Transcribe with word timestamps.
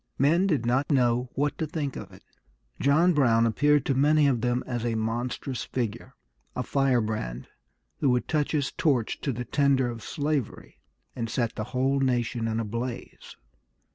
Men 0.17 0.47
did 0.47 0.65
not 0.65 0.89
know 0.91 1.29
what 1.35 1.59
to 1.59 1.67
think 1.67 1.95
of 1.95 2.11
it. 2.11 2.23
John 2.79 3.13
Brown 3.13 3.45
appeared 3.45 3.85
to 3.85 3.93
many 3.93 4.25
of 4.25 4.41
them 4.41 4.63
as 4.65 4.83
a 4.83 4.95
monstrous 4.95 5.63
figure, 5.63 6.15
a 6.55 6.63
firebrand 6.63 7.49
who 7.99 8.09
would 8.09 8.27
touch 8.27 8.51
his 8.51 8.71
torch 8.71 9.21
to 9.21 9.31
the 9.31 9.45
tinder 9.45 9.91
of 9.91 10.01
slavery, 10.01 10.79
and 11.15 11.29
set 11.29 11.53
the 11.53 11.65
whole 11.65 11.99
nation 11.99 12.47
in 12.47 12.59
a 12.59 12.65
blaze. 12.65 13.35